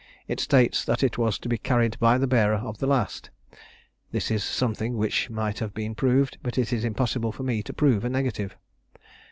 It 0.27 0.39
states 0.39 0.83
that 0.85 1.03
it 1.03 1.19
was 1.19 1.37
to 1.37 1.47
be 1.47 1.59
carried 1.59 1.99
by 1.99 2.17
the 2.17 2.25
bearer 2.25 2.55
of 2.55 2.79
the 2.79 2.87
last: 2.87 3.29
this 4.11 4.31
is 4.31 4.43
something 4.43 4.97
which 4.97 5.29
might 5.29 5.59
have 5.59 5.75
been 5.75 5.93
proved, 5.93 6.39
but 6.41 6.57
it 6.57 6.73
is 6.73 6.83
impossible 6.83 7.31
for 7.31 7.43
me 7.43 7.61
to 7.61 7.71
prove 7.71 8.03
a 8.03 8.09
negative. 8.09 8.57